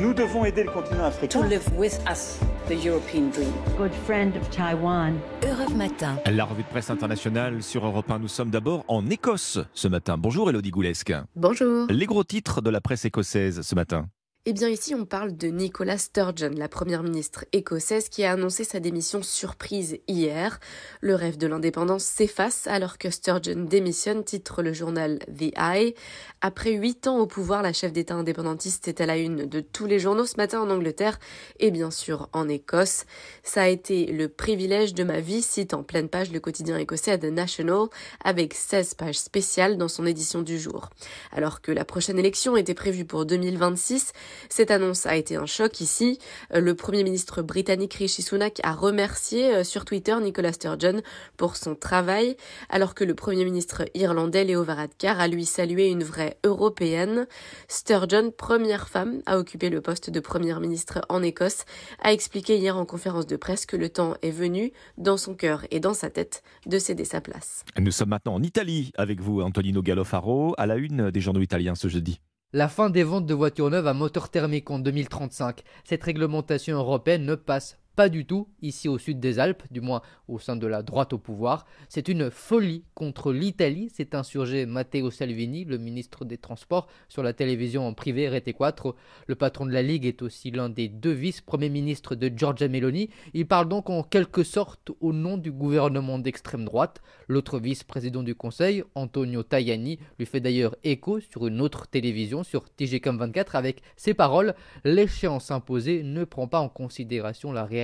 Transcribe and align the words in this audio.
Nous 0.00 0.14
devons 0.14 0.44
aider 0.44 0.64
le 0.64 0.70
continent 0.70 1.04
africain. 1.04 1.40
to 1.42 1.46
live 1.46 1.62
with 1.76 1.98
us 2.10 2.38
the 2.68 2.72
European 2.84 3.30
dream. 3.30 3.52
good 3.76 3.92
friend 4.06 4.34
of 4.36 4.48
Taiwan. 4.50 5.18
Europe 5.42 5.74
Matin. 5.76 6.16
La 6.30 6.44
revue 6.44 6.62
de 6.62 6.68
presse 6.68 6.88
internationale 6.90 7.62
sur 7.62 7.84
Europe 7.84 8.10
1. 8.10 8.20
Nous 8.20 8.28
sommes 8.28 8.50
d'abord 8.50 8.84
en 8.88 9.06
Écosse 9.10 9.58
ce 9.74 9.88
matin. 9.88 10.16
Bonjour 10.18 10.48
Elodie 10.48 10.70
Goulesque. 10.70 11.12
Bonjour. 11.36 11.86
Les 11.90 12.06
gros 12.06 12.24
titres 12.24 12.62
de 12.62 12.70
la 12.70 12.80
presse 12.80 13.04
écossaise 13.04 13.60
ce 13.62 13.74
matin. 13.74 14.06
Eh 14.46 14.52
bien 14.52 14.68
ici 14.68 14.94
on 14.94 15.06
parle 15.06 15.34
de 15.38 15.48
Nicola 15.48 15.96
Sturgeon, 15.96 16.50
la 16.54 16.68
première 16.68 17.02
ministre 17.02 17.46
écossaise 17.54 18.10
qui 18.10 18.24
a 18.24 18.32
annoncé 18.32 18.62
sa 18.62 18.78
démission 18.78 19.22
surprise 19.22 19.96
hier. 20.06 20.60
Le 21.00 21.14
rêve 21.14 21.38
de 21.38 21.46
l'indépendance 21.46 22.04
s'efface 22.04 22.66
alors 22.66 22.98
que 22.98 23.08
Sturgeon 23.08 23.64
démissionne, 23.64 24.22
titre 24.22 24.62
le 24.62 24.74
journal 24.74 25.20
The 25.34 25.56
Eye. 25.56 25.94
Après 26.42 26.72
huit 26.72 27.06
ans 27.06 27.20
au 27.20 27.26
pouvoir, 27.26 27.62
la 27.62 27.72
chef 27.72 27.94
d'État 27.94 28.16
indépendantiste 28.16 28.86
est 28.86 29.00
à 29.00 29.06
la 29.06 29.16
une 29.16 29.46
de 29.46 29.60
tous 29.60 29.86
les 29.86 29.98
journaux 29.98 30.26
ce 30.26 30.36
matin 30.36 30.60
en 30.60 30.68
Angleterre 30.68 31.18
et 31.58 31.70
bien 31.70 31.90
sûr 31.90 32.28
en 32.34 32.46
Écosse. 32.46 33.06
Ça 33.44 33.62
a 33.62 33.68
été 33.68 34.04
le 34.04 34.28
privilège 34.28 34.92
de 34.92 35.04
ma 35.04 35.20
vie, 35.20 35.40
cite 35.40 35.72
en 35.72 35.82
pleine 35.82 36.10
page 36.10 36.30
le 36.30 36.40
quotidien 36.40 36.76
écossais 36.76 37.16
The 37.16 37.32
National 37.32 37.86
avec 38.22 38.52
16 38.52 38.92
pages 38.92 39.20
spéciales 39.20 39.78
dans 39.78 39.88
son 39.88 40.04
édition 40.04 40.42
du 40.42 40.58
jour. 40.58 40.90
Alors 41.32 41.62
que 41.62 41.72
la 41.72 41.86
prochaine 41.86 42.18
élection 42.18 42.58
était 42.58 42.74
prévue 42.74 43.06
pour 43.06 43.24
2026, 43.24 44.12
cette 44.48 44.70
annonce 44.70 45.06
a 45.06 45.16
été 45.16 45.36
un 45.36 45.46
choc 45.46 45.80
ici. 45.80 46.18
Euh, 46.54 46.60
Le 46.60 46.74
Premier 46.74 47.04
ministre 47.04 47.42
britannique 47.42 47.94
Rishi 47.94 48.22
Sunak 48.22 48.60
a 48.62 48.72
remercié 48.72 49.54
euh, 49.54 49.64
sur 49.64 49.84
Twitter 49.84 50.16
Nicola 50.20 50.52
Sturgeon 50.52 51.02
pour 51.36 51.56
son 51.56 51.74
travail, 51.74 52.36
alors 52.68 52.94
que 52.94 53.04
le 53.04 53.14
Premier 53.14 53.44
ministre 53.44 53.84
irlandais 53.94 54.44
Leo 54.44 54.62
Varadkar 54.62 55.20
a 55.20 55.28
lui 55.28 55.44
salué 55.44 55.88
une 55.88 56.04
vraie 56.04 56.38
européenne. 56.44 57.26
Sturgeon, 57.68 58.30
première 58.30 58.88
femme 58.88 59.22
à 59.26 59.38
occuper 59.38 59.70
le 59.70 59.80
poste 59.80 60.10
de 60.10 60.20
Première 60.20 60.60
ministre 60.60 61.00
en 61.08 61.22
Écosse, 61.22 61.64
a 62.02 62.12
expliqué 62.12 62.56
hier 62.56 62.76
en 62.76 62.84
conférence 62.84 63.26
de 63.26 63.36
presse 63.36 63.66
que 63.66 63.76
le 63.76 63.88
temps 63.88 64.14
est 64.22 64.30
venu, 64.30 64.72
dans 64.98 65.16
son 65.16 65.34
cœur 65.34 65.66
et 65.70 65.80
dans 65.80 65.94
sa 65.94 66.10
tête, 66.10 66.42
de 66.66 66.78
céder 66.78 67.04
sa 67.04 67.20
place. 67.20 67.64
Nous 67.78 67.90
sommes 67.90 68.10
maintenant 68.10 68.34
en 68.34 68.42
Italie 68.42 68.92
avec 68.96 69.20
vous, 69.20 69.40
Antonino 69.40 69.82
Gallofaro, 69.82 70.54
à 70.58 70.66
la 70.66 70.76
une 70.76 71.10
des 71.10 71.20
journaux 71.20 71.40
italiens 71.40 71.74
ce 71.74 71.88
jeudi. 71.88 72.20
La 72.56 72.68
fin 72.68 72.88
des 72.88 73.02
ventes 73.02 73.26
de 73.26 73.34
voitures 73.34 73.68
neuves 73.68 73.88
à 73.88 73.94
moteur 73.94 74.28
thermique 74.28 74.70
en 74.70 74.78
2035. 74.78 75.64
Cette 75.82 76.04
réglementation 76.04 76.76
européenne 76.76 77.24
ne 77.24 77.34
passe 77.34 77.80
pas 77.94 78.08
du 78.08 78.26
tout 78.26 78.48
ici 78.62 78.88
au 78.88 78.98
sud 78.98 79.20
des 79.20 79.38
Alpes, 79.38 79.62
du 79.70 79.80
moins 79.80 80.02
au 80.28 80.38
sein 80.38 80.56
de 80.56 80.66
la 80.66 80.82
droite 80.82 81.12
au 81.12 81.18
pouvoir. 81.18 81.66
C'est 81.88 82.08
une 82.08 82.30
folie 82.30 82.84
contre 82.94 83.32
l'Italie, 83.32 83.90
s'est 83.90 84.14
insurgé 84.16 84.66
Matteo 84.66 85.10
Salvini, 85.10 85.64
le 85.64 85.78
ministre 85.78 86.24
des 86.24 86.38
Transports, 86.38 86.88
sur 87.08 87.22
la 87.22 87.32
télévision 87.32 87.86
en 87.86 87.94
privé 87.94 88.28
Rete 88.28 88.56
4. 88.56 88.94
Le 89.26 89.34
patron 89.34 89.66
de 89.66 89.72
la 89.72 89.82
Ligue 89.82 90.06
est 90.06 90.22
aussi 90.22 90.50
l'un 90.50 90.68
des 90.68 90.88
deux 90.88 91.12
vice-premiers 91.12 91.68
ministres 91.68 92.14
de 92.14 92.30
Giorgia 92.34 92.68
Meloni. 92.68 93.10
Il 93.32 93.46
parle 93.46 93.68
donc 93.68 93.90
en 93.90 94.02
quelque 94.02 94.42
sorte 94.42 94.90
au 95.00 95.12
nom 95.12 95.38
du 95.38 95.52
gouvernement 95.52 96.18
d'extrême 96.18 96.64
droite. 96.64 97.02
L'autre 97.28 97.58
vice-président 97.58 98.22
du 98.22 98.34
Conseil, 98.34 98.82
Antonio 98.94 99.42
Tajani, 99.42 99.98
lui 100.18 100.26
fait 100.26 100.40
d'ailleurs 100.40 100.76
écho 100.84 101.20
sur 101.20 101.46
une 101.46 101.60
autre 101.60 101.86
télévision, 101.86 102.42
sur 102.42 102.68
TGCOM 102.70 103.18
24, 103.18 103.56
avec 103.56 103.82
ces 103.96 104.14
paroles 104.14 104.54
L'échéance 104.84 105.50
imposée 105.50 106.02
ne 106.02 106.24
prend 106.24 106.48
pas 106.48 106.60
en 106.60 106.68
considération 106.68 107.52
la 107.52 107.64
réalité. 107.64 107.83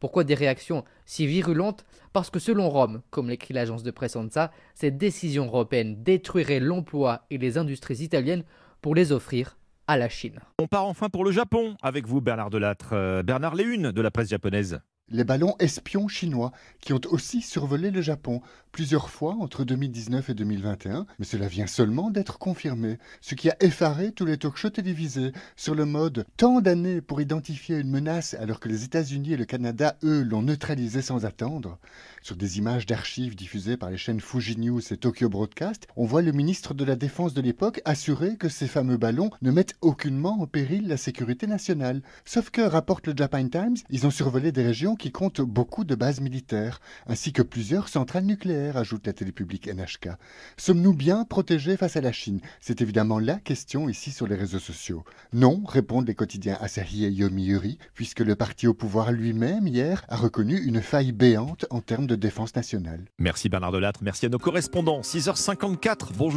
Pourquoi 0.00 0.24
des 0.24 0.34
réactions 0.34 0.84
si 1.06 1.26
virulentes? 1.26 1.84
Parce 2.12 2.30
que 2.30 2.38
selon 2.38 2.68
Rome, 2.68 3.02
comme 3.10 3.28
l'écrit 3.28 3.54
l'agence 3.54 3.82
de 3.82 3.90
presse 3.90 4.16
ANSA, 4.16 4.52
cette 4.74 4.98
décision 4.98 5.46
européenne 5.46 6.02
détruirait 6.02 6.60
l'emploi 6.60 7.26
et 7.30 7.38
les 7.38 7.58
industries 7.58 8.02
italiennes 8.02 8.44
pour 8.80 8.94
les 8.94 9.12
offrir 9.12 9.56
à 9.86 9.96
la 9.96 10.08
Chine. 10.08 10.40
On 10.58 10.66
part 10.66 10.86
enfin 10.86 11.08
pour 11.08 11.24
le 11.24 11.32
Japon 11.32 11.76
avec 11.82 12.06
vous, 12.06 12.20
Bernard 12.20 12.50
Delattre. 12.50 12.90
Euh, 12.92 13.22
Bernard, 13.22 13.54
les 13.54 13.64
unes 13.64 13.92
de 13.92 14.00
la 14.00 14.10
presse 14.10 14.28
japonaise. 14.28 14.80
Les 15.10 15.24
ballons 15.24 15.54
espions 15.58 16.08
chinois 16.08 16.50
qui 16.80 16.94
ont 16.94 17.00
aussi 17.10 17.42
survolé 17.42 17.90
le 17.90 18.00
Japon 18.00 18.40
plusieurs 18.72 19.10
fois 19.10 19.36
entre 19.38 19.62
2019 19.62 20.30
et 20.30 20.34
2021, 20.34 21.06
mais 21.18 21.26
cela 21.26 21.46
vient 21.46 21.68
seulement 21.68 22.10
d'être 22.10 22.38
confirmé, 22.38 22.98
ce 23.20 23.36
qui 23.36 23.48
a 23.48 23.56
effaré 23.60 24.10
tous 24.10 24.24
les 24.24 24.38
talk-shows 24.38 24.70
télévisés 24.70 25.30
sur 25.54 25.76
le 25.76 25.84
mode 25.84 26.24
tant 26.36 26.60
d'années 26.60 27.00
pour 27.00 27.20
identifier 27.20 27.78
une 27.78 27.90
menace 27.90 28.34
alors 28.34 28.58
que 28.58 28.68
les 28.68 28.82
États-Unis 28.82 29.34
et 29.34 29.36
le 29.36 29.44
Canada, 29.44 29.96
eux, 30.02 30.22
l'ont 30.22 30.42
neutralisé 30.42 31.02
sans 31.02 31.24
attendre. 31.24 31.78
Sur 32.22 32.34
des 32.34 32.58
images 32.58 32.86
d'archives 32.86 33.36
diffusées 33.36 33.76
par 33.76 33.90
les 33.90 33.98
chaînes 33.98 34.20
Fuji 34.20 34.58
News 34.58 34.80
et 34.90 34.96
Tokyo 34.96 35.28
Broadcast, 35.28 35.86
on 35.94 36.06
voit 36.06 36.22
le 36.22 36.32
ministre 36.32 36.74
de 36.74 36.84
la 36.84 36.96
Défense 36.96 37.34
de 37.34 37.42
l'époque 37.42 37.82
assurer 37.84 38.36
que 38.36 38.48
ces 38.48 38.66
fameux 38.66 38.96
ballons 38.96 39.30
ne 39.42 39.52
mettent 39.52 39.76
aucunement 39.82 40.40
en 40.40 40.46
péril 40.46 40.88
la 40.88 40.96
sécurité 40.96 41.46
nationale. 41.46 42.02
Sauf 42.24 42.50
que, 42.50 42.62
rapporte 42.62 43.06
le 43.06 43.14
Japan 43.14 43.46
Times, 43.48 43.76
ils 43.90 44.06
ont 44.06 44.10
survolé 44.10 44.50
des 44.50 44.64
régions 44.64 44.93
qui 44.96 45.10
comptent 45.10 45.40
beaucoup 45.40 45.84
de 45.84 45.94
bases 45.94 46.20
militaires, 46.20 46.80
ainsi 47.06 47.32
que 47.32 47.42
plusieurs 47.42 47.88
centrales 47.88 48.24
nucléaires, 48.24 48.76
ajoute 48.76 49.06
la 49.06 49.12
télé 49.12 49.32
publique 49.32 49.66
NHK. 49.66 50.10
Sommes-nous 50.56 50.94
bien 50.94 51.24
protégés 51.24 51.76
face 51.76 51.96
à 51.96 52.00
la 52.00 52.12
Chine? 52.12 52.40
C'est 52.60 52.82
évidemment 52.82 53.18
la 53.18 53.36
question 53.36 53.88
ici 53.88 54.10
sur 54.10 54.26
les 54.26 54.36
réseaux 54.36 54.58
sociaux. 54.58 55.04
Non, 55.32 55.62
répondent 55.66 56.06
les 56.06 56.14
quotidiens 56.14 56.58
Asahi 56.60 57.04
et 57.04 57.10
Yomiuri, 57.10 57.78
puisque 57.94 58.20
le 58.20 58.36
parti 58.36 58.66
au 58.66 58.74
pouvoir 58.74 59.12
lui-même, 59.12 59.66
hier, 59.66 60.04
a 60.08 60.16
reconnu 60.16 60.58
une 60.58 60.82
faille 60.82 61.12
béante 61.12 61.66
en 61.70 61.80
termes 61.80 62.06
de 62.06 62.16
défense 62.16 62.54
nationale. 62.54 63.04
Merci 63.18 63.48
Bernard 63.48 63.72
Delattre, 63.72 64.00
merci 64.02 64.26
à 64.26 64.28
nos 64.28 64.38
correspondants. 64.38 65.00
6h54, 65.00 66.12
bonjour. 66.16 66.34